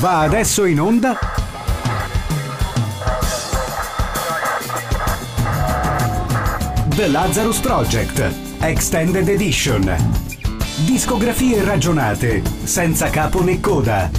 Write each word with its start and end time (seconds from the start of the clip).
Va 0.00 0.20
adesso 0.20 0.64
in 0.64 0.80
onda 0.80 1.16
The 6.88 7.06
Lazarus 7.06 7.58
Project 7.60 8.32
Extended 8.60 9.28
Edition. 9.28 9.94
Discografie 10.84 11.62
ragionate, 11.62 12.42
senza 12.64 13.08
capo 13.10 13.42
né 13.42 13.60
coda. 13.60 14.10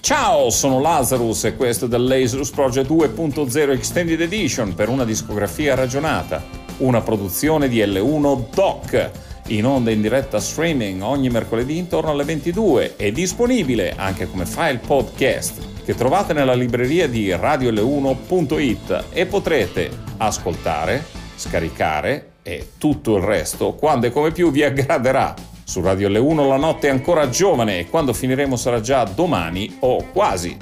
Ciao, 0.00 0.50
sono 0.50 0.80
Lazarus 0.80 1.44
e 1.44 1.54
questo 1.54 1.86
è 1.86 1.88
The 1.88 1.98
Lazarus 1.98 2.50
Project 2.50 2.90
2.0 2.90 3.70
Extended 3.70 4.20
Edition 4.20 4.74
per 4.74 4.88
una 4.88 5.04
discografia 5.04 5.76
ragionata, 5.76 6.42
una 6.78 7.00
produzione 7.00 7.68
di 7.68 7.78
L1 7.78 8.46
Doc 8.52 9.30
in 9.56 9.66
onda 9.66 9.90
in 9.90 10.00
diretta 10.00 10.40
streaming 10.40 11.02
ogni 11.02 11.28
mercoledì 11.28 11.76
intorno 11.76 12.10
alle 12.10 12.24
22 12.24 12.96
e 12.96 13.12
disponibile 13.12 13.94
anche 13.96 14.26
come 14.26 14.46
file 14.46 14.80
podcast 14.84 15.84
che 15.84 15.94
trovate 15.94 16.32
nella 16.32 16.54
libreria 16.54 17.06
di 17.06 17.28
radiol1.it 17.28 19.04
e 19.10 19.26
potrete 19.26 19.90
ascoltare, 20.16 21.04
scaricare 21.36 22.30
e 22.42 22.70
tutto 22.78 23.16
il 23.16 23.22
resto 23.22 23.74
quando 23.74 24.06
e 24.06 24.10
come 24.10 24.30
più 24.30 24.50
vi 24.50 24.62
aggraderà. 24.62 25.34
Su 25.64 25.80
Radio 25.82 26.08
L1 26.08 26.48
la 26.48 26.56
notte 26.56 26.88
è 26.88 26.90
ancora 26.90 27.28
giovane 27.28 27.80
e 27.80 27.88
quando 27.88 28.12
finiremo 28.12 28.56
sarà 28.56 28.80
già 28.80 29.04
domani 29.04 29.76
o 29.80 30.06
quasi. 30.12 30.56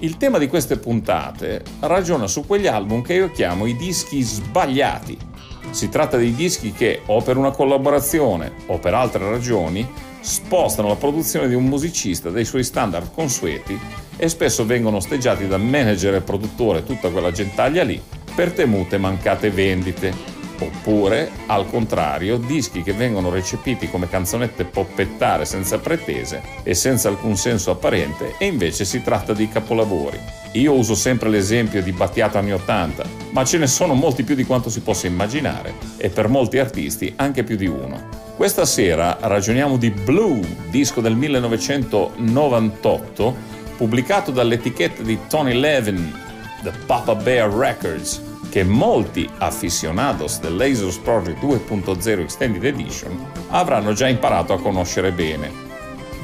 Il 0.00 0.16
tema 0.16 0.38
di 0.38 0.48
queste 0.48 0.78
puntate 0.78 1.62
ragiona 1.80 2.26
su 2.26 2.44
quegli 2.44 2.66
album 2.66 3.02
che 3.02 3.14
io 3.14 3.30
chiamo 3.30 3.66
i 3.66 3.76
dischi 3.76 4.20
sbagliati 4.20 5.30
si 5.70 5.88
tratta 5.88 6.16
di 6.16 6.34
dischi 6.34 6.72
che, 6.72 7.02
o 7.06 7.22
per 7.22 7.36
una 7.36 7.50
collaborazione 7.50 8.52
o 8.66 8.78
per 8.78 8.94
altre 8.94 9.28
ragioni, 9.30 9.88
spostano 10.20 10.88
la 10.88 10.96
produzione 10.96 11.48
di 11.48 11.54
un 11.54 11.64
musicista 11.64 12.30
dai 12.30 12.44
suoi 12.44 12.62
standard 12.62 13.12
consueti 13.12 13.78
e 14.16 14.28
spesso 14.28 14.64
vengono 14.64 14.98
osteggiati 14.98 15.48
da 15.48 15.56
manager 15.56 16.14
e 16.14 16.20
produttore, 16.20 16.84
tutta 16.84 17.10
quella 17.10 17.32
gentaglia 17.32 17.82
lì, 17.82 18.00
per 18.34 18.52
temute 18.52 18.98
mancate 18.98 19.50
vendite. 19.50 20.41
Oppure, 20.62 21.28
al 21.46 21.68
contrario, 21.68 22.36
dischi 22.36 22.82
che 22.82 22.92
vengono 22.92 23.30
recepiti 23.30 23.90
come 23.90 24.08
canzonette 24.08 24.62
poppettare 24.64 25.44
senza 25.44 25.80
pretese 25.80 26.40
e 26.62 26.74
senza 26.74 27.08
alcun 27.08 27.36
senso 27.36 27.72
apparente 27.72 28.36
e 28.38 28.46
invece 28.46 28.84
si 28.84 29.02
tratta 29.02 29.32
di 29.32 29.48
capolavori. 29.48 30.20
Io 30.52 30.72
uso 30.72 30.94
sempre 30.94 31.30
l'esempio 31.30 31.82
di 31.82 31.90
Battiato 31.90 32.38
anni 32.38 32.52
80, 32.52 33.04
ma 33.30 33.44
ce 33.44 33.58
ne 33.58 33.66
sono 33.66 33.94
molti 33.94 34.22
più 34.22 34.36
di 34.36 34.44
quanto 34.44 34.70
si 34.70 34.82
possa 34.82 35.08
immaginare 35.08 35.74
e 35.96 36.10
per 36.10 36.28
molti 36.28 36.58
artisti 36.58 37.12
anche 37.16 37.42
più 37.42 37.56
di 37.56 37.66
uno. 37.66 38.08
Questa 38.36 38.64
sera 38.64 39.18
ragioniamo 39.20 39.76
di 39.76 39.90
Blue, 39.90 40.40
disco 40.70 41.00
del 41.00 41.16
1998, 41.16 43.34
pubblicato 43.76 44.30
dall'etichetta 44.30 45.02
di 45.02 45.18
Tony 45.28 45.54
Levin, 45.54 46.16
The 46.62 46.70
Papa 46.86 47.16
Bear 47.16 47.50
Records, 47.50 48.30
che 48.52 48.64
molti 48.64 49.26
aficionados 49.38 50.38
del 50.38 50.56
Lasers 50.56 50.98
Project 50.98 51.42
2.0 51.42 52.20
Extended 52.20 52.62
Edition 52.62 53.26
avranno 53.48 53.94
già 53.94 54.08
imparato 54.08 54.52
a 54.52 54.60
conoscere 54.60 55.10
bene. 55.10 55.50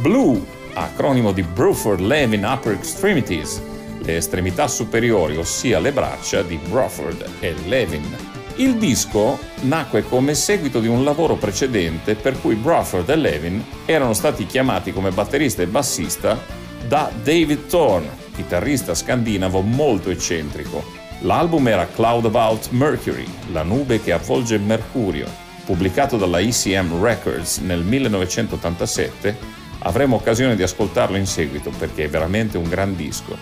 Blue, 0.03 0.39
acronimo 0.75 1.33
di 1.33 1.43
Bruford 1.43 2.01
Levin 2.01 2.45
Upper 2.45 2.75
Extremities, 2.75 3.62
le 4.03 4.17
estremità 4.17 4.69
superiori, 4.69 5.39
ossia 5.39 5.79
le 5.79 5.91
braccia 5.91 6.43
di 6.43 6.59
Bruford 6.69 7.25
e 7.41 7.55
Levin. 7.65 8.15
Il 8.56 8.77
disco 8.77 9.39
nacque 9.62 10.03
come 10.03 10.34
seguito 10.34 10.81
di 10.81 10.87
un 10.87 11.05
lavoro 11.05 11.37
precedente 11.37 12.15
per 12.15 12.39
cui 12.39 12.56
Bruford 12.56 13.09
e 13.09 13.17
Levin 13.17 13.65
erano 13.87 14.12
stati 14.12 14.45
chiamati 14.45 14.93
come 14.93 15.12
batterista 15.12 15.62
e 15.62 15.67
bassista 15.67 16.39
da 16.87 17.11
David 17.23 17.69
Thorne, 17.69 18.10
chitarrista 18.34 18.95
scandinavo 18.95 19.62
molto 19.62 20.10
eccentrico, 20.10 21.08
L'album 21.23 21.67
era 21.67 21.89
Cloud 21.89 22.27
About 22.27 22.69
Mercury, 22.71 23.27
la 23.51 23.65
nube 23.65 24.01
che 24.01 24.12
avvolge 24.12 24.56
Mercurio, 24.56 25.27
pubblicato 25.65 26.17
dalla 26.17 26.39
ECM 26.39 27.03
Records 27.03 27.59
nel 27.59 27.83
1987. 27.83 29.37
Avremo 29.81 30.15
occasione 30.15 30.55
di 30.55 30.62
ascoltarlo 30.62 31.17
in 31.17 31.27
seguito 31.27 31.73
perché 31.77 32.05
è 32.05 32.09
veramente 32.09 32.57
un 32.57 32.69
gran 32.69 32.95
disco. 32.95 33.37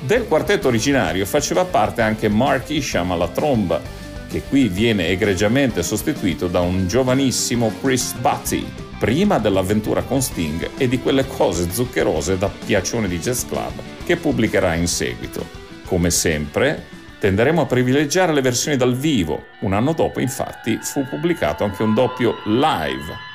Del 0.00 0.26
quartetto 0.26 0.66
originario 0.66 1.24
faceva 1.24 1.64
parte 1.64 2.02
anche 2.02 2.28
Mark 2.28 2.68
Isham 2.70 3.12
alla 3.12 3.28
tromba, 3.28 3.80
che 4.28 4.42
qui 4.42 4.66
viene 4.66 5.06
egregiamente 5.06 5.84
sostituito 5.84 6.48
da 6.48 6.60
un 6.60 6.88
giovanissimo 6.88 7.72
Chris 7.80 8.12
Butty, 8.14 8.66
prima 8.98 9.38
dell'avventura 9.38 10.02
con 10.02 10.20
Sting 10.20 10.70
e 10.76 10.88
di 10.88 10.98
quelle 10.98 11.26
cose 11.28 11.70
zuccherose 11.70 12.38
da 12.38 12.48
piacione 12.48 13.06
di 13.06 13.20
jazz 13.20 13.44
club 13.44 13.72
che 14.04 14.16
pubblicherà 14.16 14.74
in 14.74 14.88
seguito. 14.88 15.46
Come 15.84 16.10
sempre, 16.10 16.98
tenderemo 17.20 17.60
a 17.60 17.66
privilegiare 17.66 18.32
le 18.32 18.40
versioni 18.40 18.76
dal 18.76 18.96
vivo. 18.96 19.48
Un 19.60 19.74
anno 19.74 19.92
dopo, 19.92 20.18
infatti, 20.20 20.78
fu 20.82 21.06
pubblicato 21.06 21.62
anche 21.62 21.82
un 21.82 21.94
doppio 21.94 22.40
live. 22.46 23.28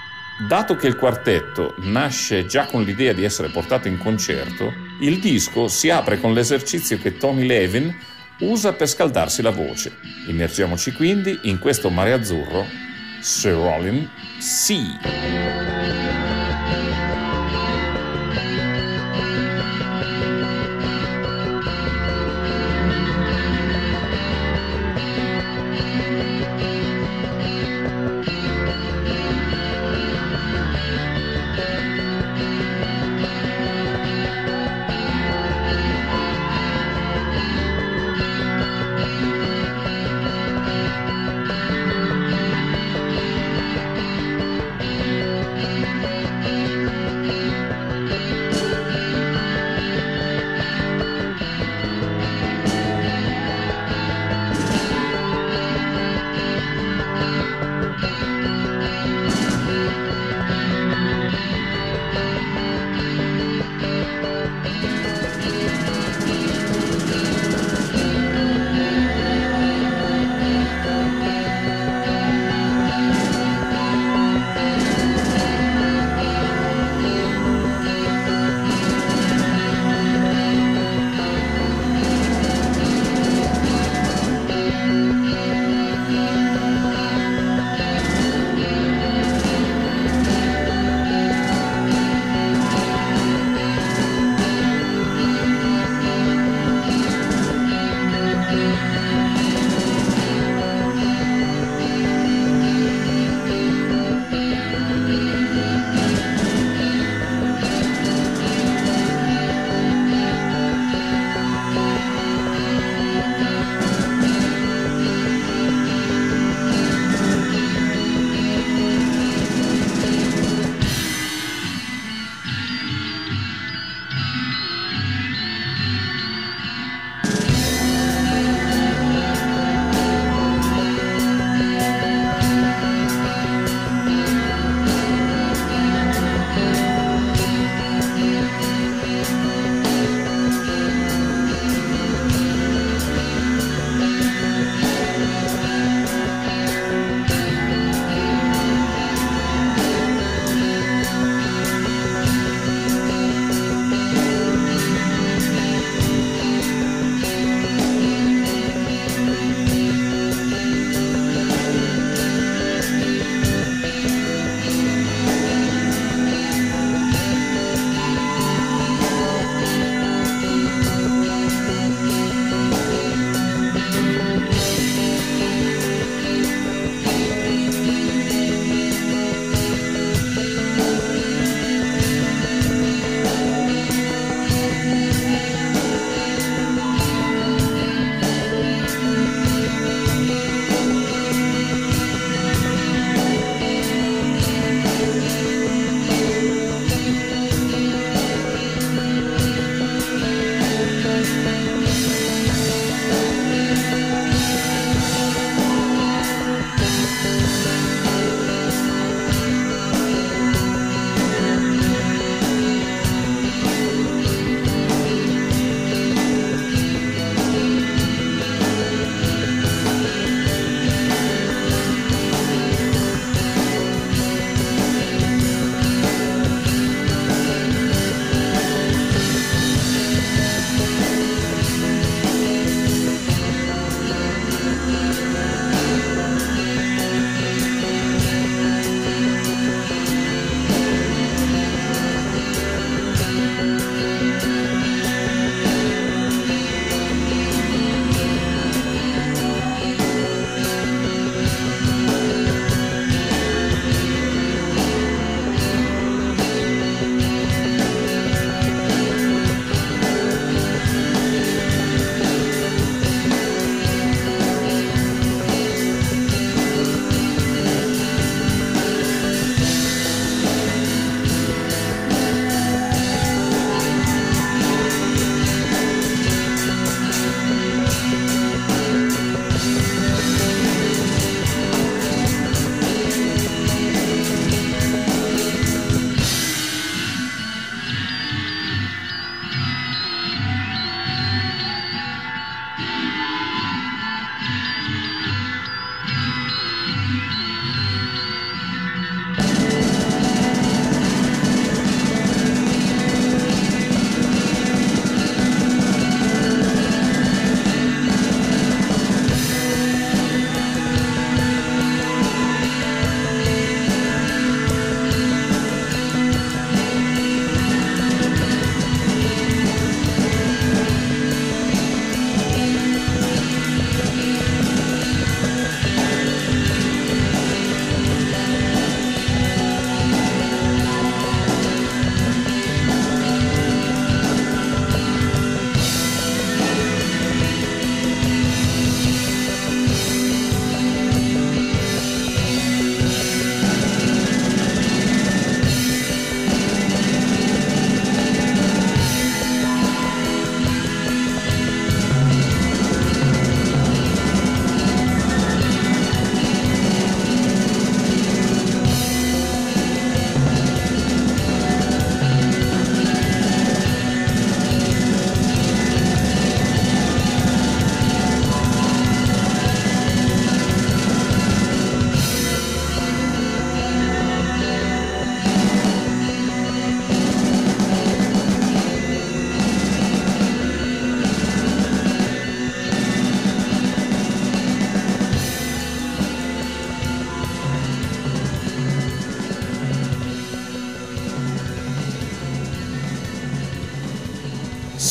Dato 0.49 0.75
che 0.75 0.87
il 0.87 0.97
quartetto 0.97 1.75
nasce 1.77 2.45
già 2.45 2.65
con 2.65 2.83
l'idea 2.83 3.13
di 3.13 3.23
essere 3.23 3.49
portato 3.49 3.87
in 3.87 3.97
concerto, 3.97 4.73
il 4.99 5.19
disco 5.19 5.69
si 5.69 5.89
apre 5.89 6.19
con 6.19 6.33
l'esercizio 6.33 6.97
che 6.97 7.15
Tony 7.17 7.45
Levin 7.45 7.95
usa 8.39 8.73
per 8.73 8.89
scaldarsi 8.89 9.41
la 9.41 9.51
voce. 9.51 9.95
Immergiamoci 10.27 10.91
quindi 10.91 11.39
in 11.43 11.59
questo 11.59 11.89
mare 11.89 12.11
azzurro, 12.11 12.65
Sir 13.21 13.53
Rollin 13.53 14.09
Sea. 14.39 16.34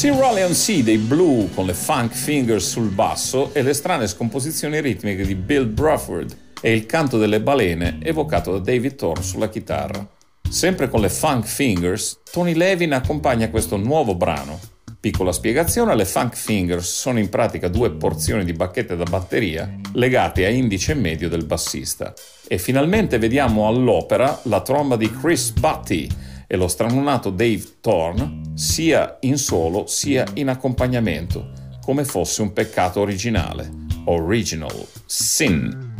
See 0.04 0.14
Raleigh 0.14 0.52
Sea 0.52 0.82
dei 0.82 0.98
Blue 0.98 1.48
con 1.54 1.64
le 1.64 1.72
funk 1.72 2.12
fingers 2.12 2.68
sul 2.68 2.90
basso 2.90 3.54
e 3.54 3.62
le 3.62 3.72
strane 3.72 4.06
scomposizioni 4.06 4.78
ritmiche 4.82 5.24
di 5.24 5.34
Bill 5.34 5.72
Bruford 5.72 6.36
e 6.60 6.74
il 6.74 6.84
canto 6.84 7.16
delle 7.16 7.40
balene 7.40 8.00
evocato 8.02 8.52
da 8.52 8.58
David 8.58 8.96
Thorne 8.96 9.24
sulla 9.24 9.48
chitarra. 9.48 10.06
Sempre 10.46 10.90
con 10.90 11.00
le 11.00 11.08
funk 11.08 11.46
fingers, 11.46 12.20
Tony 12.30 12.52
Levin 12.52 12.92
accompagna 12.92 13.48
questo 13.48 13.78
nuovo 13.78 14.14
brano. 14.14 14.60
Piccola 15.00 15.32
spiegazione, 15.32 15.96
le 15.96 16.04
funk 16.04 16.36
fingers 16.36 16.86
sono 16.86 17.18
in 17.18 17.30
pratica 17.30 17.68
due 17.68 17.90
porzioni 17.90 18.44
di 18.44 18.52
bacchette 18.52 18.96
da 18.96 19.04
batteria 19.04 19.74
legate 19.94 20.44
a 20.44 20.50
indice 20.50 20.92
medio 20.92 21.30
del 21.30 21.46
bassista. 21.46 22.12
E 22.46 22.58
finalmente 22.58 23.16
vediamo 23.16 23.66
all'opera 23.66 24.38
la 24.42 24.60
tromba 24.60 24.96
di 24.96 25.10
Chris 25.10 25.50
Butty 25.52 26.06
e 26.54 26.56
lo 26.56 26.68
stranunato 26.68 27.30
Dave 27.30 27.62
Thorne 27.80 28.52
sia 28.54 29.16
in 29.22 29.38
solo 29.38 29.86
sia 29.86 30.24
in 30.34 30.48
accompagnamento, 30.48 31.50
come 31.82 32.04
fosse 32.04 32.42
un 32.42 32.52
peccato 32.52 33.00
originale. 33.00 33.82
Original 34.06 34.86
Sin. 35.04 35.93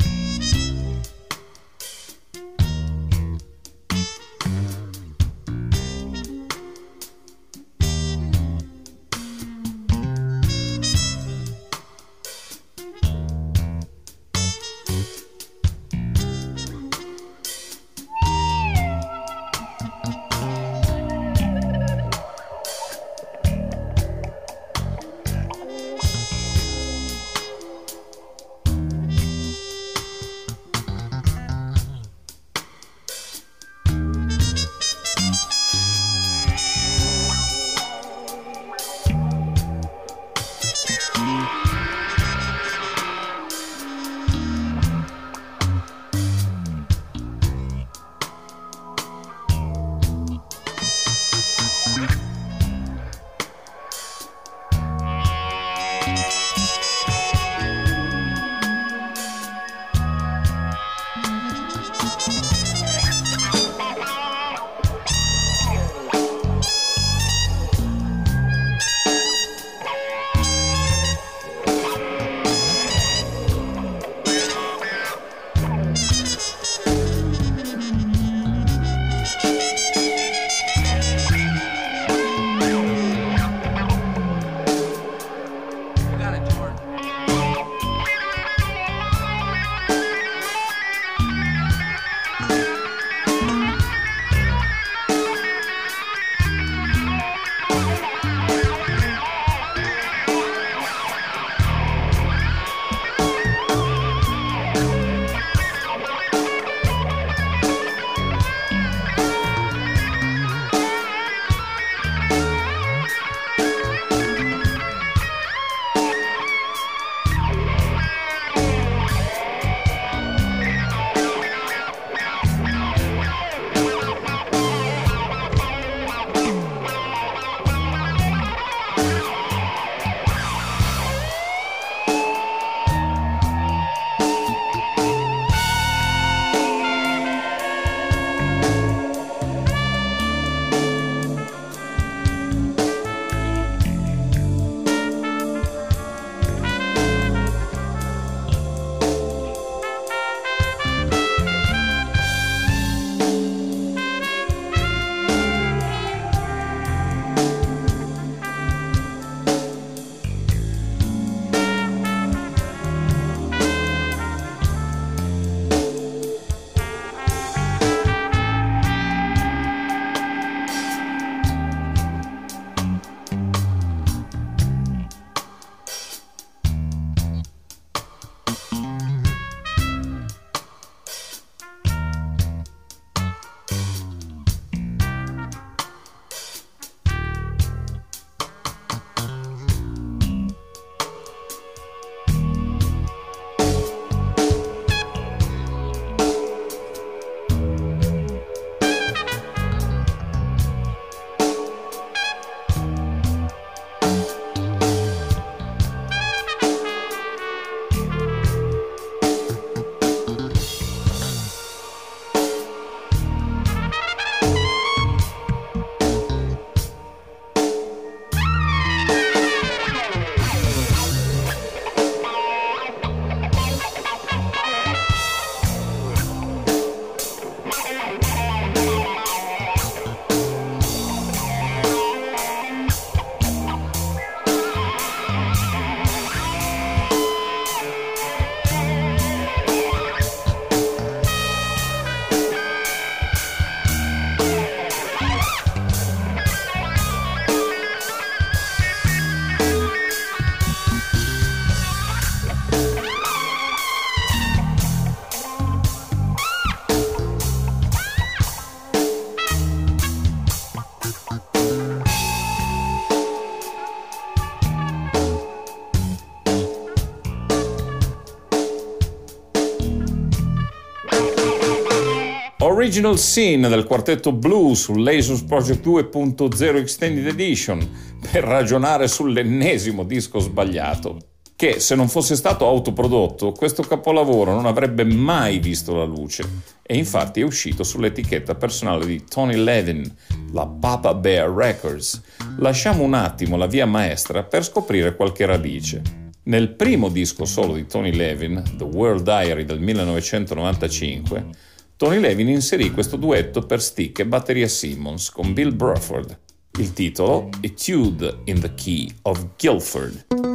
Original 272.95 273.19
Scene 273.19 273.67
del 273.67 273.83
quartetto 273.83 274.31
Blue 274.31 274.73
su 274.73 274.93
Lasers 274.93 275.41
Project 275.41 275.85
2.0 275.85 276.77
Extended 276.77 277.27
Edition 277.27 277.85
per 278.31 278.45
ragionare 278.45 279.09
sull'ennesimo 279.09 280.05
disco 280.05 280.39
sbagliato 280.39 281.17
che 281.57 281.81
se 281.81 281.93
non 281.95 282.07
fosse 282.07 282.37
stato 282.37 282.65
autoprodotto 282.65 283.51
questo 283.51 283.83
capolavoro 283.83 284.53
non 284.53 284.65
avrebbe 284.65 285.03
mai 285.03 285.59
visto 285.59 285.93
la 285.93 286.05
luce 286.05 286.45
e 286.81 286.95
infatti 286.95 287.41
è 287.41 287.43
uscito 287.43 287.83
sull'etichetta 287.83 288.55
personale 288.55 289.05
di 289.05 289.25
Tony 289.25 289.57
Levin, 289.57 290.09
la 290.53 290.65
Papa 290.65 291.13
Bear 291.13 291.49
Records. 291.49 292.21
Lasciamo 292.59 293.03
un 293.03 293.13
attimo 293.13 293.57
la 293.57 293.67
via 293.67 293.85
maestra 293.85 294.43
per 294.43 294.63
scoprire 294.63 295.17
qualche 295.17 295.45
radice. 295.45 296.01
Nel 296.43 296.69
primo 296.69 297.09
disco 297.09 297.43
solo 297.43 297.73
di 297.73 297.87
Tony 297.87 298.13
Levin, 298.13 298.63
The 298.77 298.85
World 298.85 299.23
Diary 299.23 299.65
del 299.65 299.81
1995, 299.81 301.73
Tony 301.97 302.19
Levin 302.19 302.49
inserì 302.49 302.91
questo 302.91 303.15
duetto 303.15 303.61
per 303.61 303.81
stick 303.81 304.19
e 304.19 304.25
batteria 304.25 304.67
Simmons 304.67 305.29
con 305.29 305.53
Bill 305.53 305.73
Bruford. 305.73 306.37
Il 306.77 306.91
titolo 306.91 307.49
Etude 307.61 308.41
in 308.45 308.59
the 308.59 308.73
Key 308.73 309.09
of 309.21 309.47
Guilford. 309.57 310.54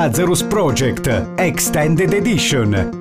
Lazarus 0.00 0.42
Project 0.42 1.08
Extended 1.38 2.14
Edition 2.14 2.99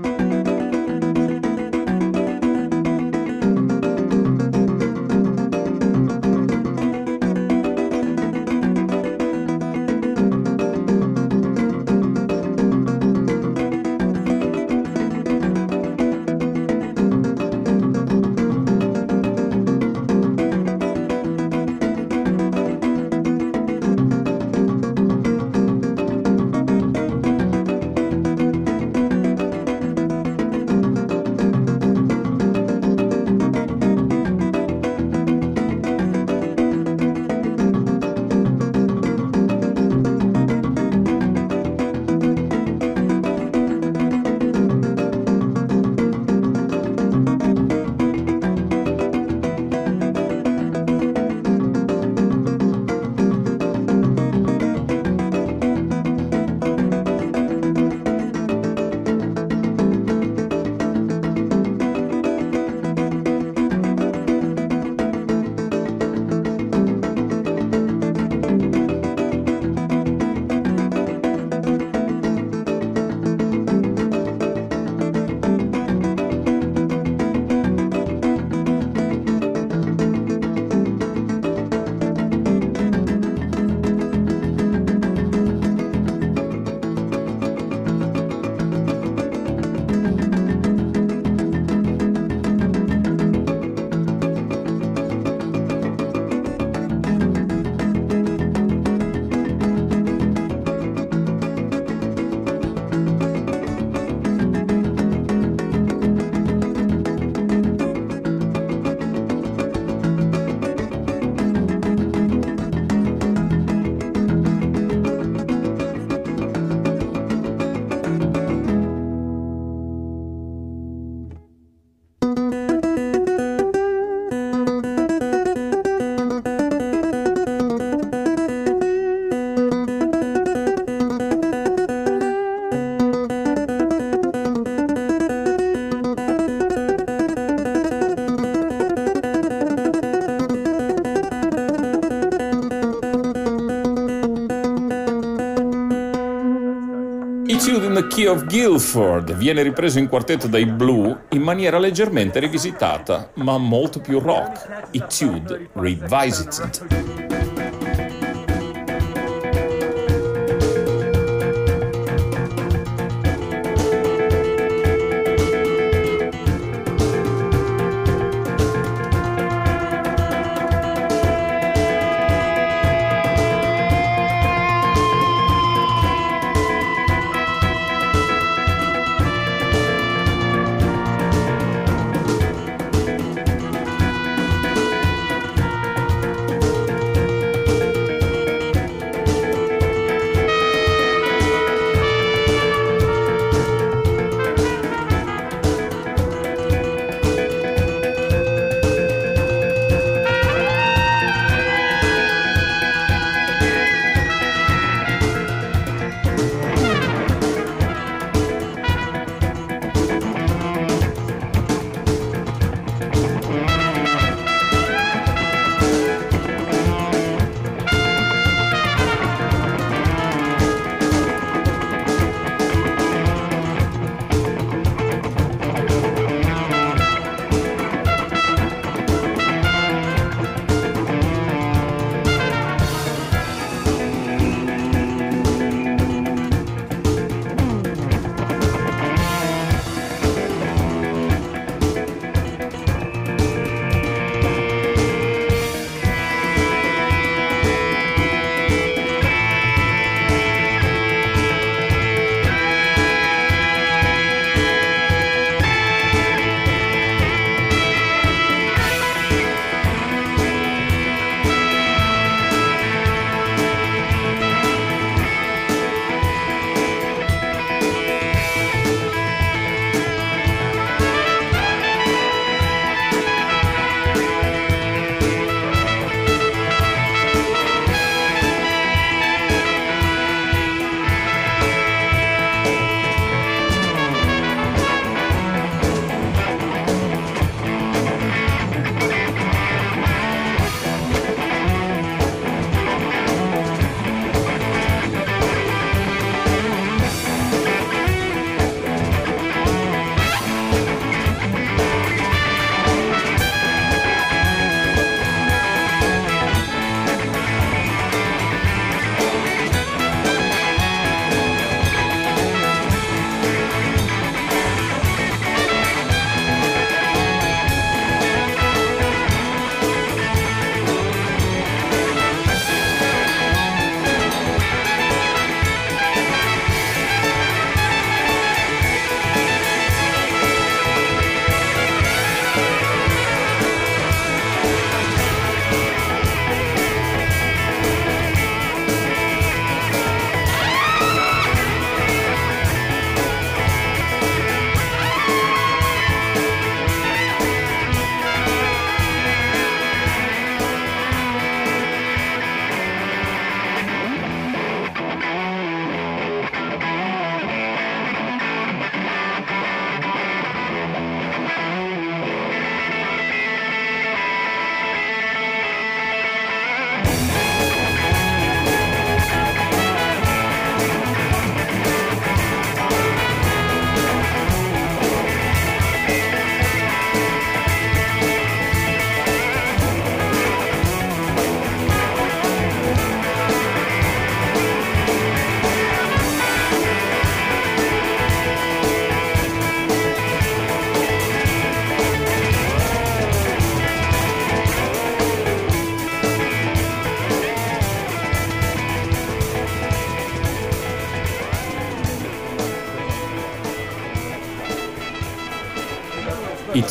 Key 148.19 148.27
of 148.27 148.47
Guilford 148.47 149.33
viene 149.35 149.61
ripreso 149.61 149.97
in 149.97 150.09
quartetto 150.09 150.47
dai 150.47 150.65
Blue 150.65 151.27
in 151.29 151.41
maniera 151.41 151.79
leggermente 151.79 152.41
rivisitata, 152.41 153.31
ma 153.35 153.57
molto 153.57 154.01
più 154.01 154.19
rock. 154.19 154.89
Etude 154.91 155.69
Revisited. 155.71 156.98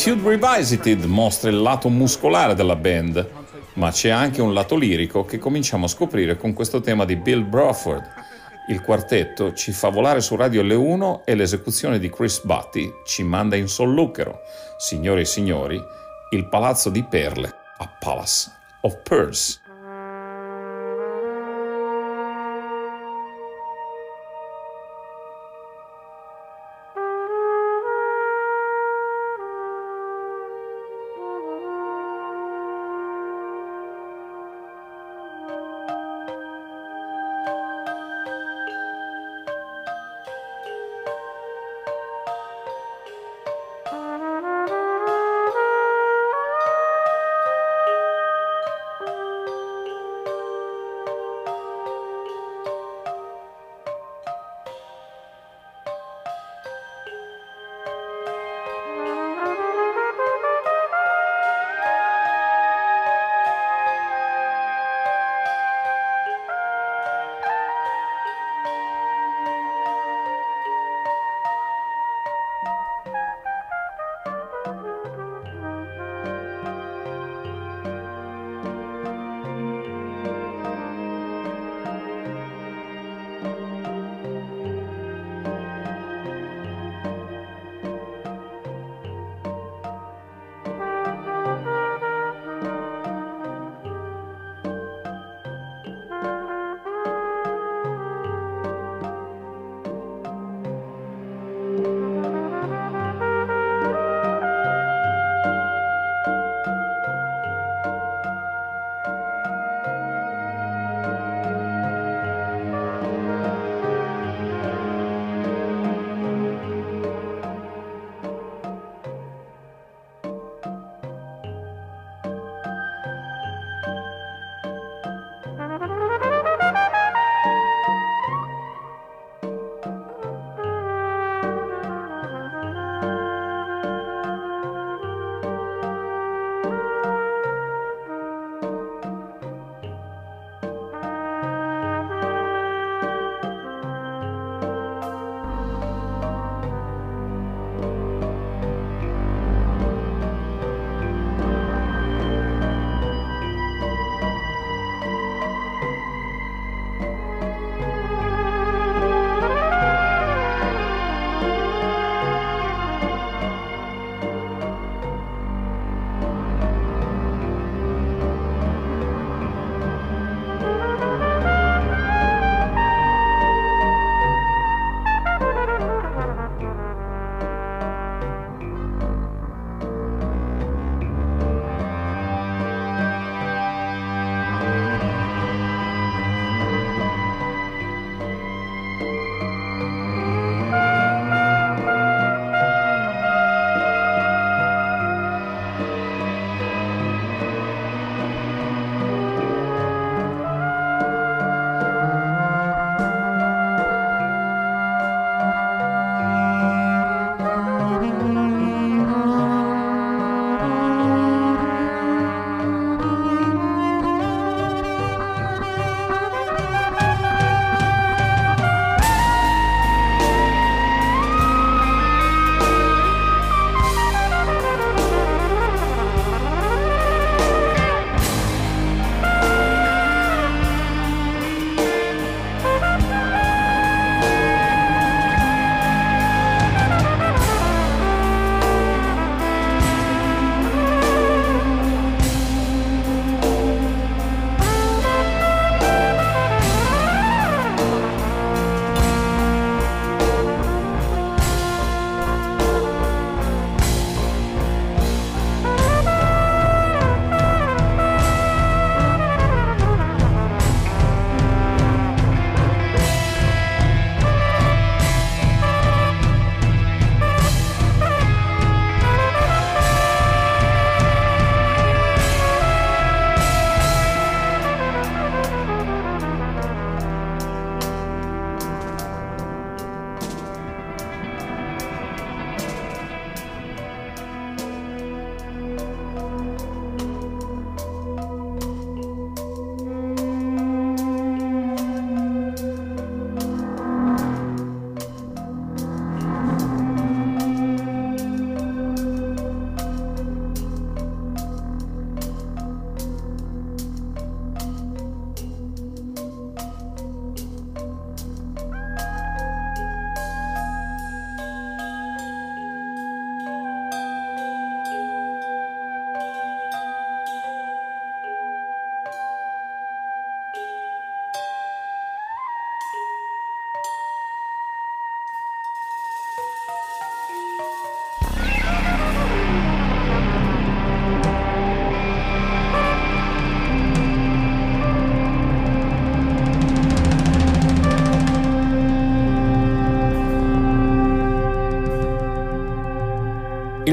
I 0.09 0.13
Tube 0.13 0.39
Revisited 0.39 1.05
mostra 1.05 1.51
il 1.51 1.61
lato 1.61 1.91
muscolare 1.91 2.55
della 2.55 2.77
band, 2.77 3.29
ma 3.75 3.91
c'è 3.91 4.09
anche 4.09 4.41
un 4.41 4.55
lato 4.55 4.75
lirico 4.75 5.27
che 5.27 5.37
cominciamo 5.37 5.85
a 5.85 5.89
scoprire 5.89 6.39
con 6.39 6.55
questo 6.55 6.81
tema 6.81 7.05
di 7.05 7.15
Bill 7.15 7.47
Bruford. 7.47 8.09
Il 8.71 8.81
quartetto 8.81 9.53
ci 9.53 9.71
fa 9.71 9.91
volare 9.91 10.23
su 10.23 10.35
Radio 10.35 10.63
L1 10.63 11.25
e 11.27 11.35
l'esecuzione 11.35 11.99
di 11.99 12.09
Chris 12.09 12.43
Butty 12.43 12.91
ci 13.05 13.23
manda 13.23 13.55
in 13.57 13.69
solluchero. 13.69 14.41
Signore 14.79 15.21
e 15.21 15.27
signori, 15.27 15.79
il 16.31 16.49
palazzo 16.49 16.89
di 16.89 17.05
perle 17.05 17.55
a 17.77 17.87
Palace 18.01 18.51
of 18.81 19.03
Pearls. 19.03 19.61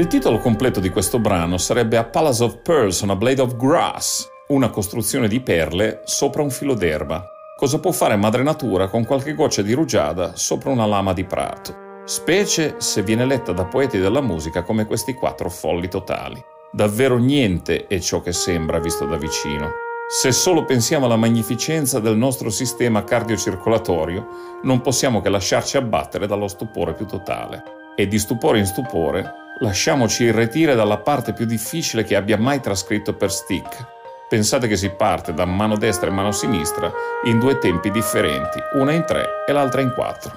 Il 0.06 0.12
titolo 0.12 0.38
completo 0.38 0.78
di 0.78 0.88
questo 0.88 1.18
brano 1.18 1.58
sarebbe 1.58 1.96
A 1.96 2.04
Palace 2.04 2.44
of 2.44 2.58
Pearls 2.62 3.00
on 3.00 3.10
a 3.10 3.16
Blade 3.16 3.42
of 3.42 3.56
Grass, 3.56 4.28
una 4.46 4.70
costruzione 4.70 5.26
di 5.26 5.40
perle 5.40 6.02
sopra 6.04 6.42
un 6.42 6.50
filo 6.50 6.74
d'erba. 6.74 7.28
Cosa 7.56 7.80
può 7.80 7.90
fare 7.90 8.14
madre 8.14 8.44
natura 8.44 8.86
con 8.86 9.04
qualche 9.04 9.34
goccia 9.34 9.62
di 9.62 9.72
rugiada 9.72 10.36
sopra 10.36 10.70
una 10.70 10.86
lama 10.86 11.12
di 11.12 11.24
prato? 11.24 11.74
Specie 12.04 12.76
se 12.78 13.02
viene 13.02 13.24
letta 13.24 13.50
da 13.50 13.64
poeti 13.64 13.98
della 13.98 14.20
musica 14.20 14.62
come 14.62 14.86
questi 14.86 15.12
quattro 15.12 15.50
folli 15.50 15.88
totali. 15.88 16.40
Davvero 16.70 17.18
niente 17.18 17.88
è 17.88 17.98
ciò 17.98 18.20
che 18.20 18.32
sembra 18.32 18.78
visto 18.78 19.06
da 19.06 19.16
vicino. 19.16 19.70
Se 20.08 20.30
solo 20.30 20.64
pensiamo 20.64 21.06
alla 21.06 21.16
magnificenza 21.16 21.98
del 21.98 22.16
nostro 22.16 22.48
sistema 22.50 23.02
cardiocircolatorio, 23.02 24.28
non 24.62 24.82
possiamo 24.82 25.20
che 25.20 25.30
lasciarci 25.30 25.76
abbattere 25.76 26.28
dallo 26.28 26.46
stupore 26.46 26.94
più 26.94 27.06
totale. 27.06 27.60
E 27.96 28.06
di 28.06 28.20
stupore 28.20 28.58
in 28.58 28.66
stupore 28.66 29.44
lasciamoci 29.60 30.24
irretire 30.24 30.74
dalla 30.74 30.98
parte 30.98 31.32
più 31.32 31.46
difficile 31.46 32.04
che 32.04 32.16
abbia 32.16 32.38
mai 32.38 32.60
trascritto 32.60 33.14
per 33.14 33.30
Stick. 33.30 33.94
Pensate 34.28 34.66
che 34.66 34.76
si 34.76 34.90
parte 34.90 35.32
da 35.32 35.44
mano 35.44 35.76
destra 35.76 36.08
e 36.08 36.12
mano 36.12 36.32
sinistra 36.32 36.90
in 37.24 37.38
due 37.38 37.58
tempi 37.58 37.90
differenti, 37.90 38.58
una 38.74 38.92
in 38.92 39.04
tre 39.06 39.44
e 39.46 39.52
l'altra 39.52 39.80
in 39.80 39.92
quattro. 39.94 40.32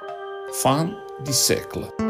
Fin 0.52 0.96
di 1.20 1.34
siècle. 1.34 2.09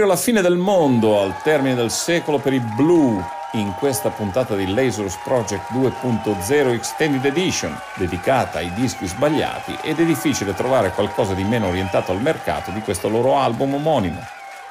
Proprio 0.00 0.06
la 0.06 0.16
fine 0.16 0.40
del 0.40 0.56
mondo 0.56 1.20
al 1.20 1.42
termine 1.42 1.74
del 1.74 1.90
secolo 1.90 2.38
per 2.38 2.54
i 2.54 2.60
blu 2.60 3.22
in 3.52 3.74
questa 3.78 4.08
puntata 4.08 4.56
di 4.56 4.72
Lasers 4.72 5.18
Project 5.22 5.72
2.0 5.72 6.72
Extended 6.72 7.22
Edition, 7.26 7.78
dedicata 7.96 8.58
ai 8.58 8.72
dischi 8.72 9.06
sbagliati, 9.06 9.76
ed 9.82 9.98
è 9.98 10.04
difficile 10.06 10.54
trovare 10.54 10.92
qualcosa 10.92 11.34
di 11.34 11.44
meno 11.44 11.66
orientato 11.66 12.12
al 12.12 12.22
mercato 12.22 12.70
di 12.70 12.80
questo 12.80 13.10
loro 13.10 13.36
album 13.36 13.74
omonimo. 13.74 14.20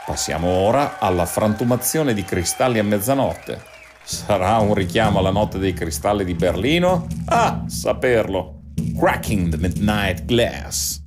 Passiamo 0.03 0.47
ora 0.47 0.97
alla 0.97 1.27
frantumazione 1.27 2.15
di 2.15 2.23
cristalli 2.23 2.80
a 2.80 2.84
mezzanotte. 2.84 3.61
Sarà 4.01 4.57
un 4.57 4.73
richiamo 4.73 5.19
alla 5.19 5.30
notte 5.30 5.59
dei 5.59 5.73
cristalli 5.73 6.25
di 6.25 6.34
Berlino? 6.34 7.05
Ah, 7.25 7.65
saperlo! 7.67 8.61
Cracking 8.97 9.49
the 9.51 9.57
Midnight 9.57 10.25
Glass. 10.25 10.98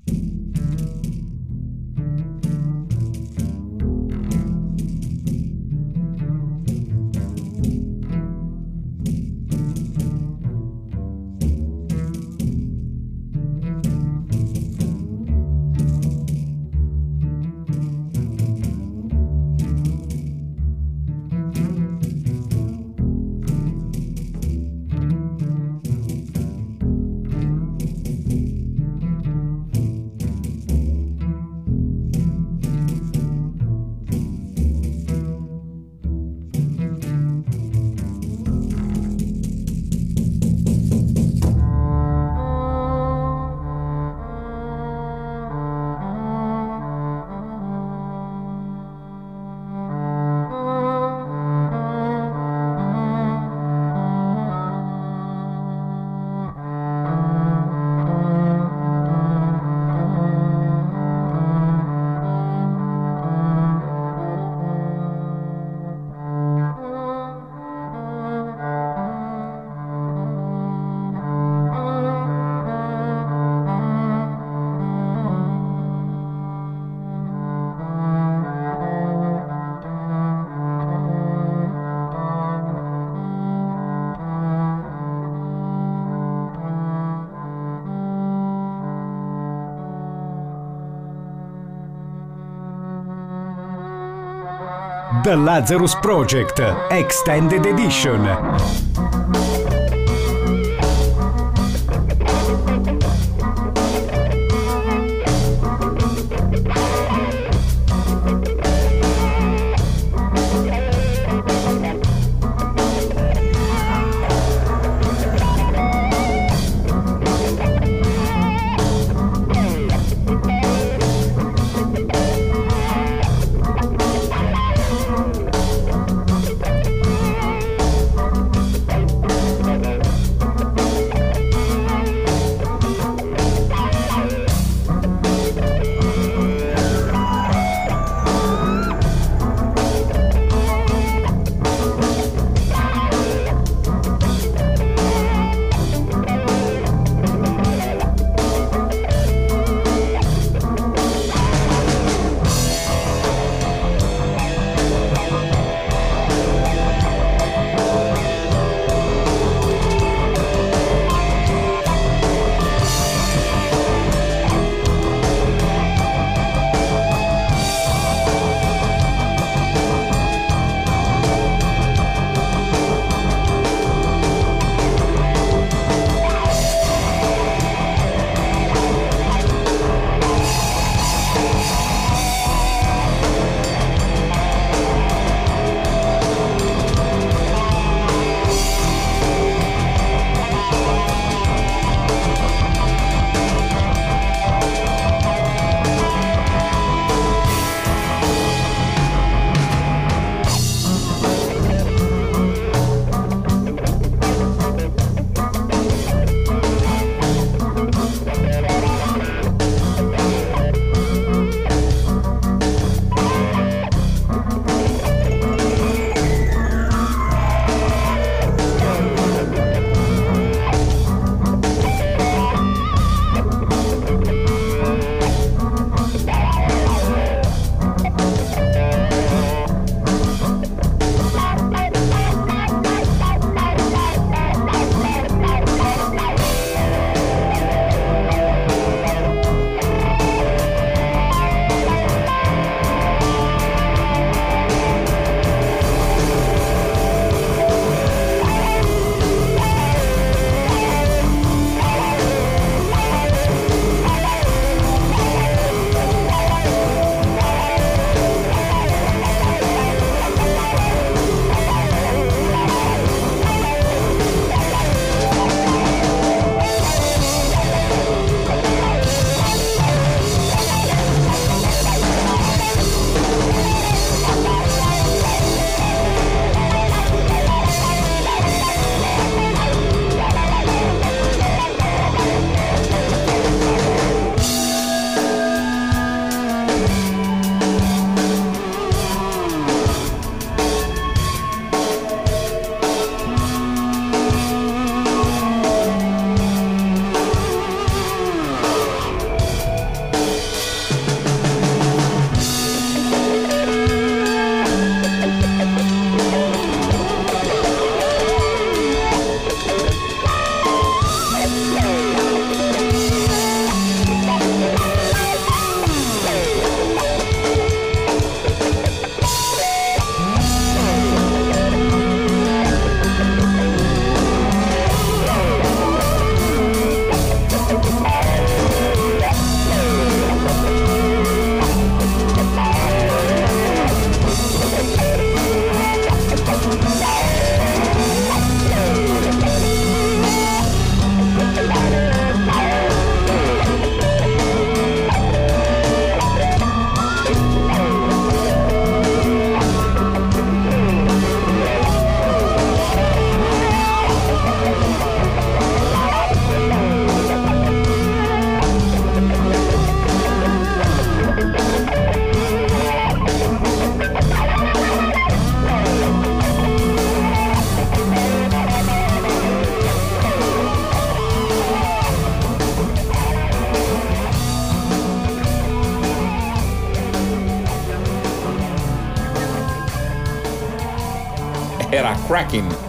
The 95.24 95.36
Lazarus 95.36 95.94
Project 95.94 96.58
Extended 96.90 97.64
Edition. 97.64 99.41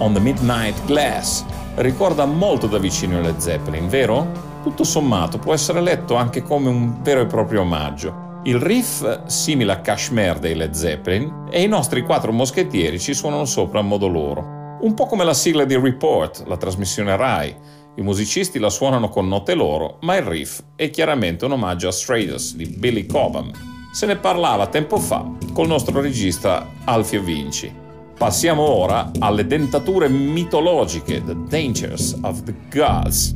On 0.04 0.14
the 0.14 0.20
Midnight 0.20 0.86
Glass. 0.86 1.46
Ricorda 1.76 2.26
molto 2.26 2.68
da 2.68 2.78
vicino 2.78 3.22
Led 3.22 3.38
Zeppelin, 3.38 3.88
vero? 3.88 4.52
Tutto 4.62 4.84
sommato 4.84 5.40
può 5.40 5.54
essere 5.54 5.82
letto 5.82 6.16
anche 6.16 6.44
come 6.44 6.68
un 6.68 7.02
vero 7.02 7.22
e 7.22 7.26
proprio 7.26 7.62
omaggio. 7.62 8.42
Il 8.44 8.60
riff 8.60 9.26
simile 9.28 9.72
a 9.72 9.80
Kashmir 9.80 10.40
dei 10.40 10.56
Led 10.56 10.74
Zeppelin 10.74 11.46
e 11.50 11.62
i 11.62 11.68
nostri 11.68 12.02
quattro 12.02 12.34
moschettieri 12.34 13.00
ci 13.00 13.14
suonano 13.14 13.46
sopra 13.46 13.80
a 13.80 13.84
modo 13.84 14.08
loro. 14.08 14.78
Un 14.82 14.94
po' 14.94 15.06
come 15.06 15.24
la 15.24 15.34
sigla 15.34 15.64
di 15.64 15.78
Report, 15.78 16.44
la 16.48 16.58
trasmissione 16.58 17.16
Rai. 17.16 17.56
I 17.96 18.02
musicisti 18.02 18.60
la 18.60 18.70
suonano 18.70 19.08
con 19.08 19.30
note 19.30 19.54
loro, 19.54 20.00
ma 20.02 20.18
il 20.18 20.24
riff 20.24 20.62
è 20.76 20.90
chiaramente 20.90 21.46
un 21.46 21.54
omaggio 21.54 21.88
a 21.88 21.92
Stratus 21.92 22.56
di 22.56 22.66
Billy 22.66 23.06
Cobham. 23.06 23.52
Se 23.94 24.06
ne 24.06 24.18
parlava 24.18 24.68
tempo 24.68 24.98
fa 24.98 25.26
col 25.54 25.68
nostro 25.68 26.02
regista 26.02 26.68
Alfio 26.84 27.22
Vinci. 27.22 27.83
Passiamo 28.18 28.62
ora 28.62 29.12
alle 29.20 29.46
dentature 29.46 30.08
mitologiche, 30.08 31.24
The 31.26 31.36
Dangers 31.50 32.18
of 32.22 32.44
the 32.44 32.54
Gods. 32.72 33.34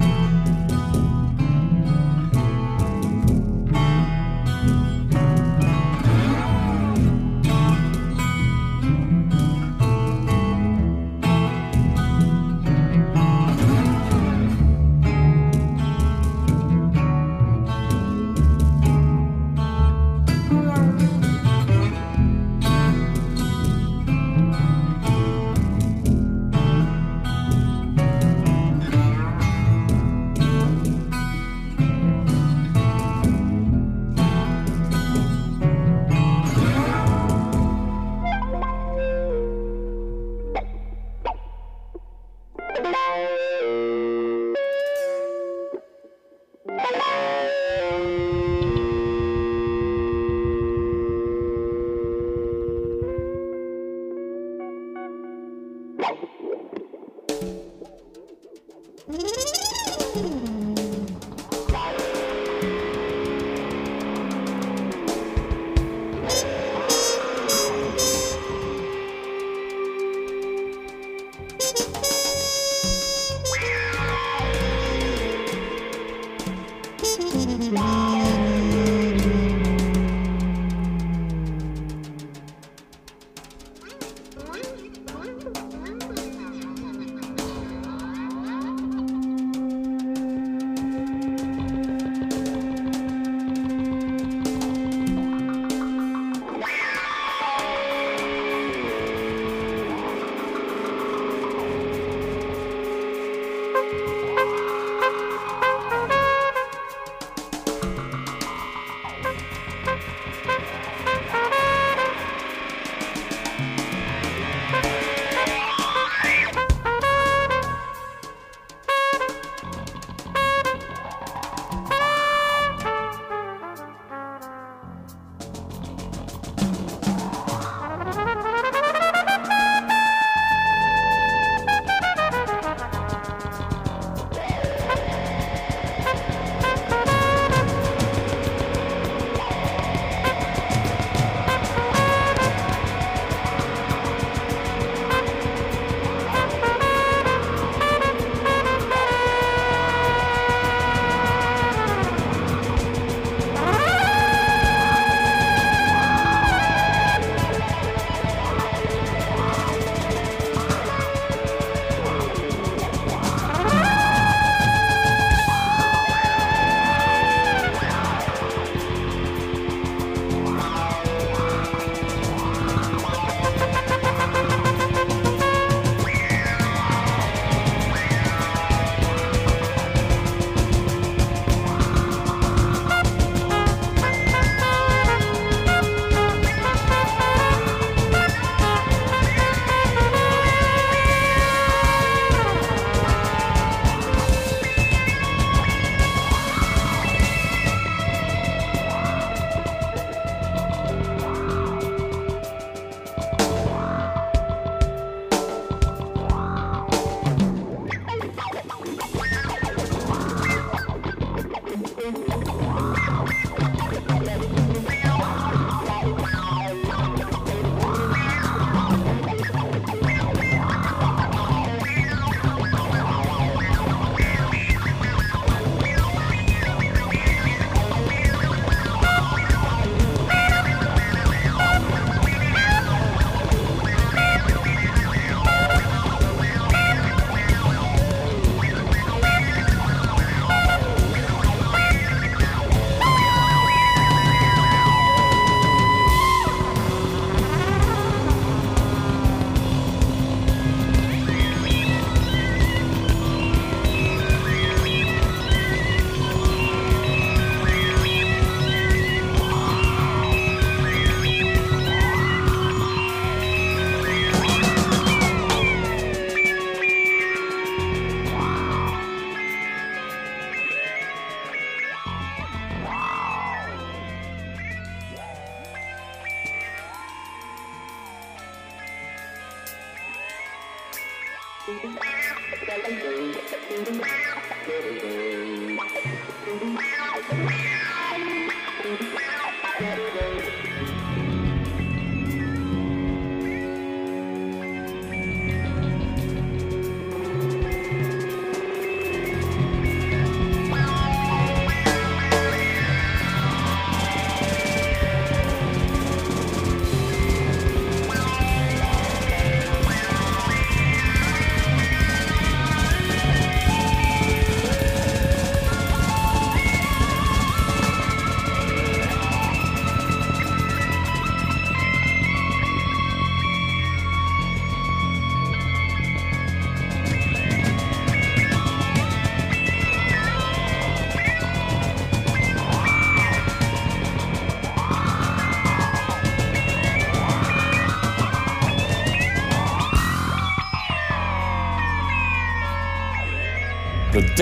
Wow. 281.67 281.97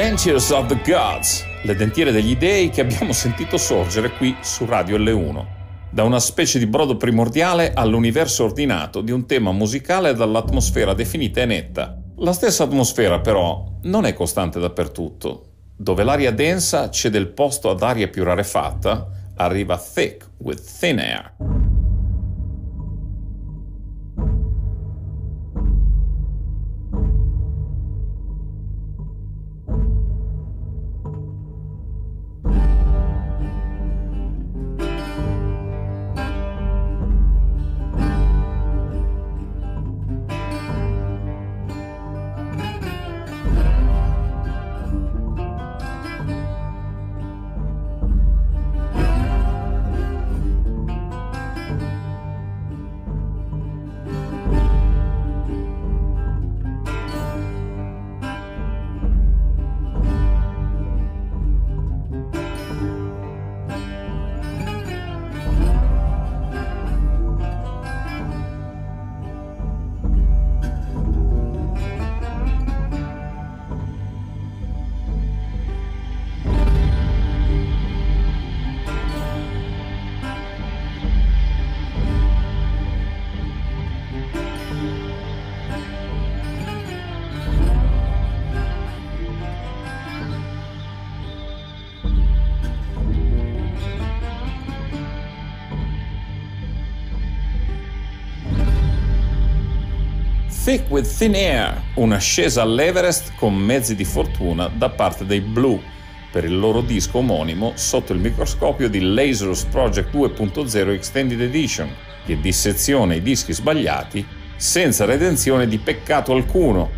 Dentures 0.06 0.51
of 0.51 0.68
the 0.68 0.80
Gods, 0.86 1.43
le 1.64 1.76
dentiere 1.76 2.12
degli 2.12 2.38
dei 2.38 2.70
che 2.70 2.82
abbiamo 2.82 3.12
sentito 3.12 3.58
sorgere 3.58 4.12
qui 4.12 4.36
su 4.39 4.64
Radio 4.66 4.99
L1. 4.99 5.45
Da 5.89 6.03
una 6.03 6.20
specie 6.20 6.60
di 6.60 6.68
brodo 6.68 6.95
primordiale 6.95 7.74
all'universo 7.74 8.43
ordinato 8.43 9.01
di 9.01 9.12
un 9.12 9.26
tema 9.26 9.51
musicale 9.51 10.14
dall'atmosfera 10.14 10.93
definita 10.93 11.41
e 11.41 11.45
netta. 11.45 11.99
La 12.18 12.34
stessa 12.34 12.66
atmosfera 12.66 13.20
però 13.20 13.66
non 13.82 14.06
è 14.06 14.14
costante 14.14 14.60
dappertutto. 14.60 15.47
Dove 15.76 16.03
l'aria 16.03 16.32
densa 16.32 16.91
cede 16.91 17.18
il 17.18 17.30
posto 17.30 17.72
ad 17.72 17.82
aria 17.82 18.08
più 18.08 18.24
rarefatta, 18.24 19.10
arriva 19.38 19.76
thick 19.76 20.30
with 20.38 20.62
thin 20.78 20.99
air. 20.99 21.55
Thick 100.66 100.89
with 100.89 101.05
Thin 101.16 101.36
Air, 101.36 101.80
un'ascesa 101.93 102.63
all'Everest 102.63 103.34
con 103.36 103.53
mezzi 103.53 103.93
di 103.93 104.03
fortuna 104.03 104.68
da 104.68 104.89
parte 104.89 105.24
dei 105.24 105.39
Blue 105.39 105.80
per 106.32 106.43
il 106.43 106.57
loro 106.57 106.82
disco 106.82 107.20
omonimo 107.20 107.74
sotto 107.76 108.13
il 108.13 108.20
microscopio 108.20 108.89
di 108.89 108.99
Lazarus 108.99 109.66
Project 109.66 110.11
2.0 110.16 110.89
Extended 110.89 111.39
Edition, 111.39 111.88
che 112.26 112.41
disseziona 112.41 113.13
i 113.13 113.22
dischi 113.22 113.53
sbagliati 113.53 114.26
senza 114.55 115.05
redenzione 115.05 115.68
di 115.68 115.78
peccato 115.78 116.34
alcuno. 116.34 116.89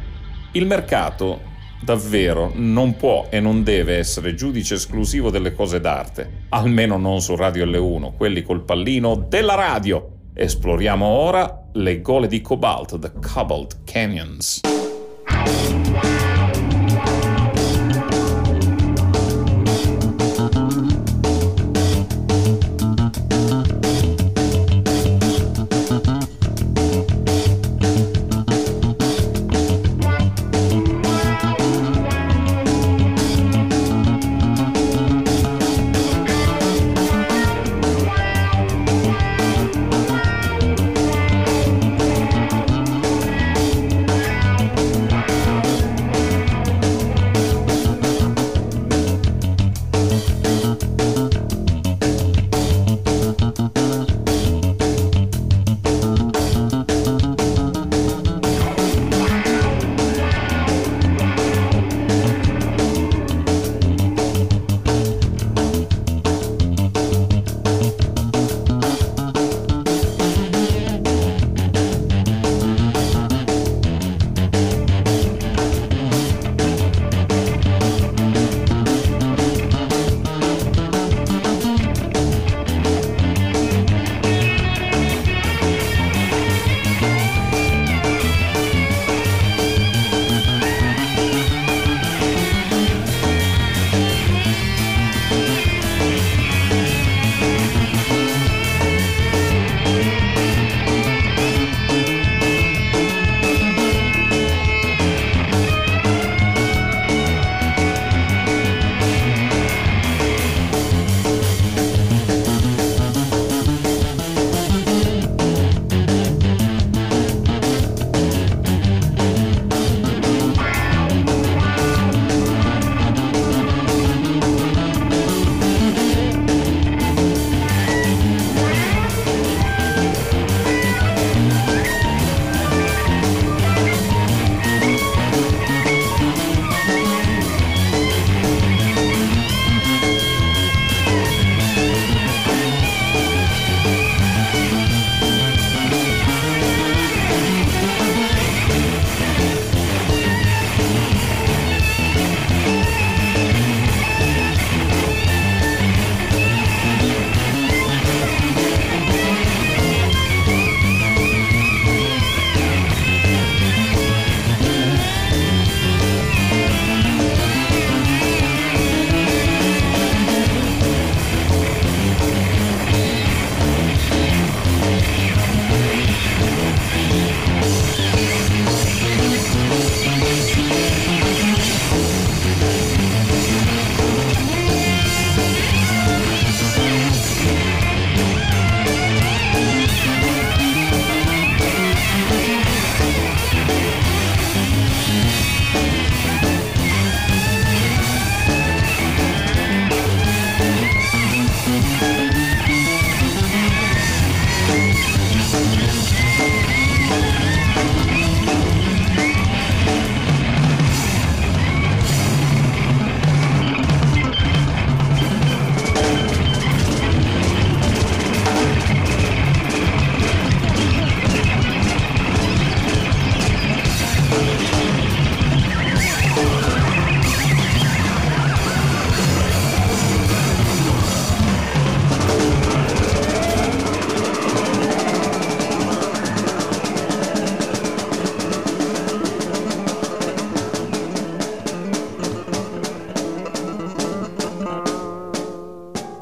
Il 0.54 0.66
mercato 0.66 1.42
davvero 1.82 2.54
non 2.56 2.96
può 2.96 3.28
e 3.30 3.42
non 3.42 3.64
deve 3.64 3.98
essere 3.98 4.34
giudice 4.34 4.76
esclusivo 4.76 5.30
delle 5.30 5.52
cose 5.52 5.82
d'arte, 5.82 6.46
almeno 6.50 6.96
non 6.96 7.20
su 7.20 7.36
Radio 7.36 7.66
L1, 7.66 8.16
quelli 8.16 8.44
col 8.44 8.64
pallino 8.64 9.26
della 9.28 9.56
radio. 9.56 10.12
Esploriamo 10.34 11.06
ora 11.06 11.67
le 11.78 12.02
gole 12.02 12.28
di 12.28 12.42
Cobalt, 12.42 12.98
The 13.00 13.12
Cobalt 13.20 13.84
Canyons. 13.84 14.62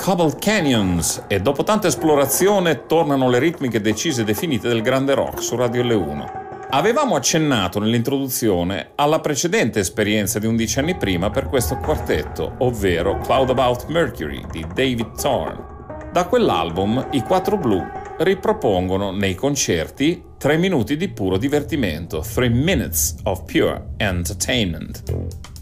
Cobble 0.06 0.36
Canyons 0.38 1.24
e 1.28 1.42
dopo 1.42 1.64
tanta 1.64 1.88
esplorazione 1.88 2.86
tornano 2.86 3.28
le 3.28 3.40
ritmiche 3.40 3.82
decise 3.82 4.22
e 4.22 4.24
definite 4.24 4.68
del 4.68 4.84
grande 4.84 5.16
rock 5.16 5.42
su 5.42 5.56
Radio 5.56 5.82
L1. 5.82 6.68
Avevamo 6.70 7.16
accennato 7.16 7.80
nell'introduzione 7.80 8.92
alla 8.94 9.20
precedente 9.20 9.80
esperienza 9.80 10.38
di 10.38 10.46
11 10.46 10.78
anni 10.78 10.96
prima 10.96 11.32
per 11.32 11.48
questo 11.48 11.78
quartetto, 11.78 12.54
ovvero 12.60 13.18
Cloud 13.18 13.50
About 13.50 13.88
Mercury 13.88 14.46
di 14.52 14.64
David 14.76 15.20
Thorne. 15.20 15.64
Da 16.12 16.26
quell'album 16.26 17.08
i 17.14 17.24
quattro 17.24 17.58
blu 17.58 17.84
ripropongono 18.20 19.10
nei 19.10 19.34
concerti 19.34 20.24
tre 20.38 20.58
minuti 20.58 20.98
di 20.98 21.10
puro 21.10 21.38
divertimento, 21.38 22.24
three 22.32 22.50
minutes 22.50 23.16
of 23.24 23.42
pure 23.52 23.94
entertainment. 23.98 25.55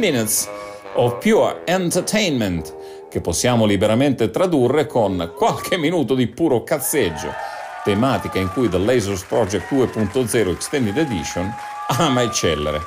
Minutes 0.00 0.48
of 0.94 1.18
pure 1.18 1.60
entertainment, 1.66 2.74
che 3.10 3.20
possiamo 3.20 3.66
liberamente 3.66 4.30
tradurre 4.30 4.86
con 4.86 5.32
qualche 5.36 5.76
minuto 5.76 6.14
di 6.14 6.26
puro 6.26 6.64
cazzeggio, 6.64 7.30
tematica 7.84 8.38
in 8.38 8.50
cui 8.50 8.70
The 8.70 8.78
Lasers 8.78 9.22
Project 9.24 9.70
2.0 9.70 10.50
Extended 10.50 10.96
Edition 10.96 11.54
ama 11.98 12.22
eccellere. 12.22 12.80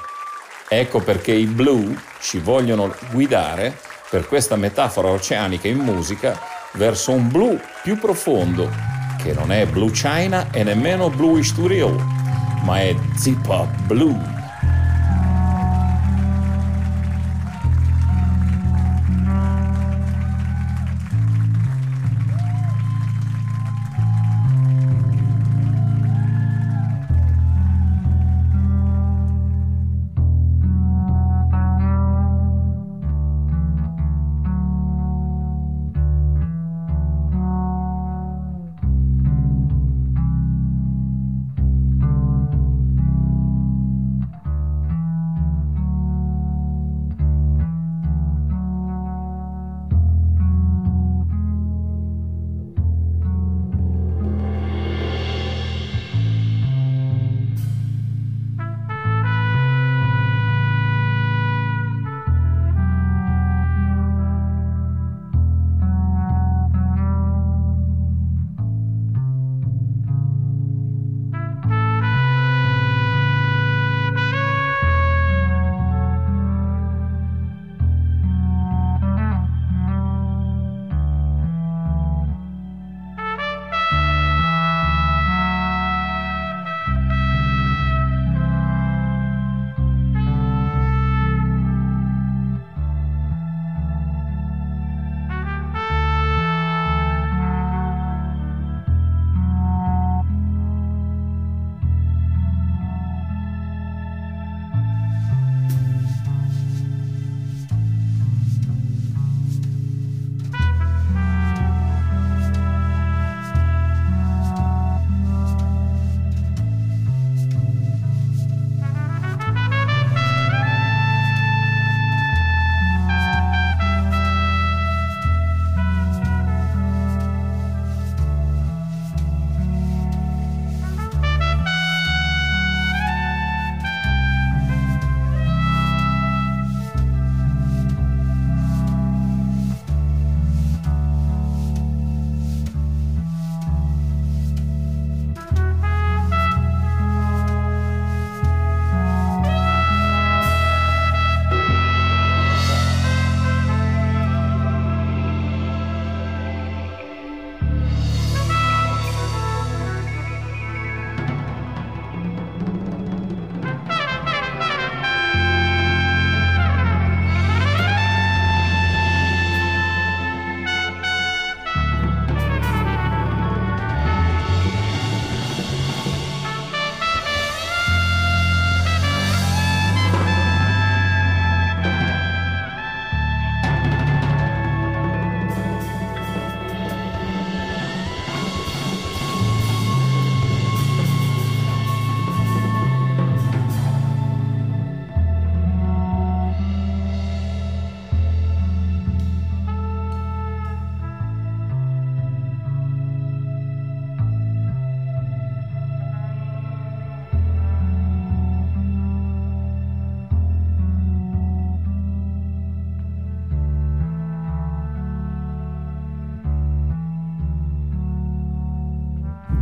Ecco 0.68 1.02
perché 1.02 1.34
i 1.34 1.46
Blue 1.46 1.96
ci 2.20 2.40
vogliono 2.40 2.92
guidare 3.12 3.78
per 4.10 4.28
questa 4.28 4.56
metafora 4.56 5.10
oceanica 5.10 5.68
in 5.68 5.78
musica 5.78 6.40
verso 6.74 7.12
un 7.12 7.30
blu 7.30 7.60
più 7.84 8.00
profondo, 8.00 8.72
che 9.22 9.34
non 9.34 9.52
è 9.52 9.68
Blue 9.68 9.92
China 9.92 10.50
e 10.52 10.64
nemmeno 10.64 11.12
Bluish 11.12 11.54
to 11.54 11.68
Real, 11.68 11.96
ma 12.64 12.80
è 12.80 12.96
Zippa 13.16 13.68
Blue. 13.86 14.33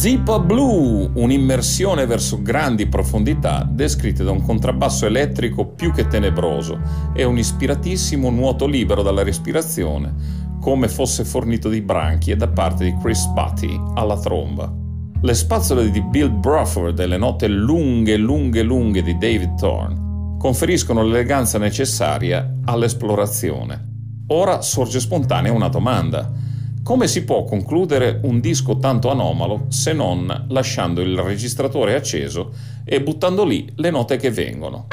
Zipa 0.01 0.39
Blue, 0.39 1.11
un'immersione 1.13 2.07
verso 2.07 2.41
grandi 2.41 2.87
profondità 2.87 3.69
descritte 3.69 4.23
da 4.23 4.31
un 4.31 4.41
contrabbasso 4.41 5.05
elettrico 5.05 5.67
più 5.67 5.91
che 5.91 6.07
tenebroso 6.07 6.79
e 7.13 7.23
un 7.23 7.37
ispiratissimo 7.37 8.31
nuoto 8.31 8.65
libero 8.65 9.03
dalla 9.03 9.21
respirazione, 9.21 10.11
come 10.59 10.87
fosse 10.87 11.23
fornito 11.23 11.69
di 11.69 11.81
branchie 11.81 12.35
da 12.35 12.47
parte 12.47 12.85
di 12.85 12.97
Chris 12.99 13.27
Butty 13.27 13.79
alla 13.93 14.17
tromba. 14.19 14.73
Le 15.21 15.33
spazzole 15.35 15.91
di 15.91 16.01
Bill 16.01 16.35
Bruford 16.35 16.97
e 16.97 17.05
le 17.05 17.17
note 17.17 17.47
lunghe, 17.47 18.17
lunghe, 18.17 18.63
lunghe 18.63 19.03
di 19.03 19.15
David 19.19 19.53
Thorne 19.53 20.35
conferiscono 20.39 21.03
l'eleganza 21.03 21.59
necessaria 21.59 22.57
all'esplorazione. 22.65 23.89
Ora 24.29 24.63
sorge 24.63 24.99
spontanea 24.99 25.53
una 25.53 25.67
domanda 25.67 26.49
come 26.83 27.07
si 27.07 27.23
può 27.23 27.43
concludere 27.43 28.19
un 28.23 28.39
disco 28.39 28.77
tanto 28.77 29.09
anomalo 29.11 29.65
se 29.69 29.93
non 29.93 30.45
lasciando 30.49 31.01
il 31.01 31.17
registratore 31.17 31.95
acceso 31.95 32.53
e 32.83 33.01
buttando 33.01 33.45
lì 33.45 33.71
le 33.75 33.91
note 33.91 34.17
che 34.17 34.31
vengono? 34.31 34.87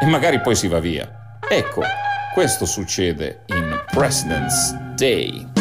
E 0.00 0.06
magari 0.06 0.40
poi 0.40 0.54
si 0.54 0.68
va 0.68 0.78
via. 0.78 1.38
Ecco, 1.48 1.82
questo 2.34 2.66
succede 2.66 3.44
in 3.48 3.82
President's 3.90 4.74
Day. 4.94 5.51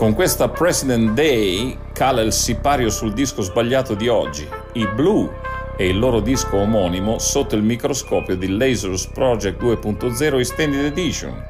Con 0.00 0.14
questa 0.14 0.48
President 0.48 1.10
Day 1.10 1.76
cala 1.92 2.22
il 2.22 2.32
sipario 2.32 2.88
sul 2.88 3.12
disco 3.12 3.42
sbagliato 3.42 3.92
di 3.92 4.08
oggi, 4.08 4.48
i 4.72 4.88
Blue 4.94 5.28
e 5.76 5.88
il 5.88 5.98
loro 5.98 6.20
disco 6.20 6.56
omonimo 6.56 7.18
sotto 7.18 7.54
il 7.54 7.62
microscopio 7.62 8.34
di 8.34 8.48
Lasers 8.48 9.08
Project 9.08 9.60
2.0 9.60 10.38
Extended 10.38 10.86
Edition. 10.86 11.44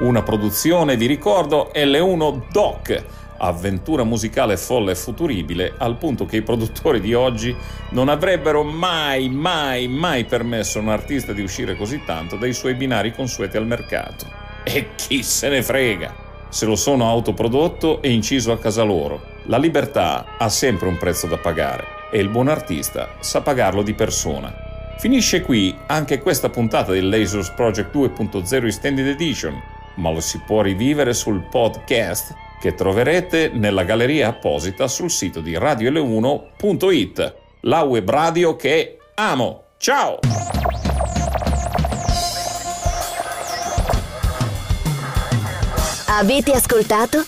Una 0.00 0.20
produzione, 0.24 0.96
vi 0.96 1.06
ricordo, 1.06 1.70
L1 1.72 2.50
Doc, 2.50 3.04
avventura 3.36 4.02
musicale 4.02 4.56
folle 4.56 4.90
e 4.90 4.96
futuribile, 4.96 5.72
al 5.78 5.96
punto 5.96 6.26
che 6.26 6.38
i 6.38 6.42
produttori 6.42 7.00
di 7.00 7.14
oggi 7.14 7.54
non 7.90 8.08
avrebbero 8.08 8.64
mai, 8.64 9.28
mai, 9.28 9.86
mai 9.86 10.24
permesso 10.24 10.80
a 10.80 10.82
un 10.82 10.88
artista 10.88 11.32
di 11.32 11.42
uscire 11.42 11.76
così 11.76 12.02
tanto 12.04 12.34
dai 12.34 12.52
suoi 12.52 12.74
binari 12.74 13.12
consueti 13.12 13.56
al 13.56 13.66
mercato. 13.66 14.26
E 14.64 14.88
chi 14.96 15.22
se 15.22 15.48
ne 15.48 15.62
frega! 15.62 16.21
Se 16.52 16.66
lo 16.66 16.76
sono 16.76 17.08
autoprodotto 17.08 18.02
e 18.02 18.12
inciso 18.12 18.52
a 18.52 18.58
casa 18.58 18.82
loro. 18.82 19.22
La 19.44 19.56
libertà 19.56 20.36
ha 20.36 20.50
sempre 20.50 20.86
un 20.86 20.98
prezzo 20.98 21.26
da 21.26 21.38
pagare 21.38 21.84
e 22.12 22.18
il 22.18 22.28
buon 22.28 22.48
artista 22.48 23.14
sa 23.20 23.40
pagarlo 23.40 23.82
di 23.82 23.94
persona. 23.94 24.54
Finisce 24.98 25.40
qui 25.40 25.74
anche 25.86 26.20
questa 26.20 26.50
puntata 26.50 26.92
del 26.92 27.08
Lasers 27.08 27.50
Project 27.52 27.94
2.0 27.96 28.66
Extended 28.66 29.06
Edition, 29.06 29.58
ma 29.96 30.10
lo 30.10 30.20
si 30.20 30.42
può 30.46 30.60
rivivere 30.60 31.14
sul 31.14 31.40
podcast 31.50 32.34
che 32.60 32.74
troverete 32.74 33.50
nella 33.52 33.82
galleria 33.82 34.28
apposita 34.28 34.86
sul 34.88 35.10
sito 35.10 35.40
di 35.40 35.54
radiol1.it, 35.54 37.34
la 37.62 37.80
web 37.80 38.08
radio 38.08 38.54
che 38.56 38.98
amo. 39.14 39.64
Ciao! 39.78 40.61
Avete 46.14 46.52
ascoltato? 46.52 47.24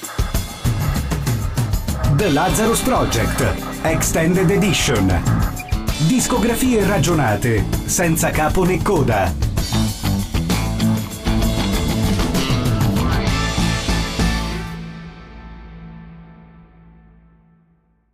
The 2.17 2.29
Lazarus 2.29 2.81
Project 2.81 3.43
Extended 3.81 4.51
Edition. 4.51 5.23
Discografie 6.07 6.85
ragionate, 6.85 7.65
senza 7.87 8.31
capo 8.31 8.65
né 8.65 8.83
coda 8.83 9.33